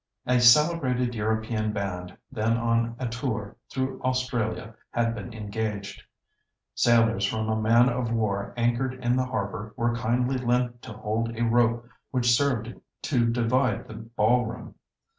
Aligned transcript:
A 0.25 0.39
celebrated 0.39 1.13
European 1.13 1.71
band, 1.73 2.17
then 2.31 2.57
on 2.57 2.95
a 2.97 3.07
tour 3.07 3.55
through 3.69 4.01
Australia, 4.01 4.73
had 4.89 5.13
been 5.13 5.31
engaged. 5.31 6.01
Sailors 6.73 7.23
from 7.23 7.47
a 7.49 7.61
man 7.61 7.87
of 7.87 8.11
war 8.11 8.51
anchored 8.57 8.95
in 8.95 9.15
the 9.15 9.25
harbour 9.27 9.75
were 9.77 9.93
kindly 9.95 10.39
lent 10.39 10.81
to 10.81 10.93
hold 10.93 11.37
a 11.37 11.43
rope 11.43 11.87
which 12.09 12.31
served 12.35 12.73
to 13.03 13.29
divide 13.29 13.87
the 13.87 13.93
ball 13.93 14.47
room. 14.47 14.73